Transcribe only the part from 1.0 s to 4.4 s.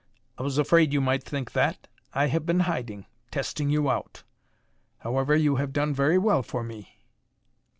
think that. I have been hiding testing you out.